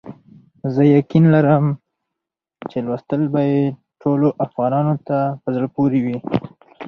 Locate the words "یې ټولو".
3.51-4.27